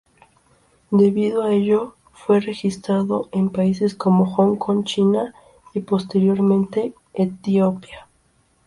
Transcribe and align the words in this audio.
Debido 0.89 1.43
a 1.43 1.53
ello 1.53 1.93
fue 2.11 2.39
registrado 2.39 3.29
en 3.31 3.51
países 3.51 3.93
como 3.93 4.25
Hong 4.25 4.55
Kong, 4.55 4.83
China 4.83 5.35
y 5.75 5.81
posteriormente 5.81 6.95
Etiopía. 7.13 8.07